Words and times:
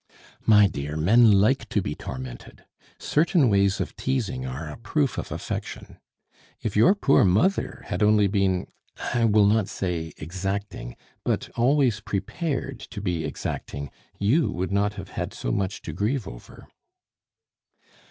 "My 0.47 0.65
dear, 0.65 0.97
men 0.97 1.31
like 1.31 1.69
to 1.69 1.79
be 1.79 1.93
tormented! 1.93 2.65
Certain 2.97 3.51
ways 3.51 3.79
of 3.79 3.95
teasing 3.95 4.47
are 4.47 4.67
a 4.67 4.75
proof 4.77 5.19
of 5.19 5.31
affection. 5.31 5.99
If 6.59 6.75
your 6.75 6.95
poor 6.95 7.23
mother 7.23 7.83
had 7.85 8.01
only 8.01 8.25
been 8.25 8.65
I 9.13 9.25
will 9.25 9.45
not 9.45 9.67
say 9.69 10.13
exacting, 10.17 10.95
but 11.23 11.49
always 11.55 11.99
prepared 11.99 12.79
to 12.79 12.99
be 12.99 13.23
exacting, 13.25 13.91
you 14.17 14.49
would 14.49 14.71
not 14.71 14.93
have 14.93 15.09
had 15.09 15.35
so 15.35 15.51
much 15.51 15.83
to 15.83 15.93
grieve 15.93 16.27
over." 16.27 16.67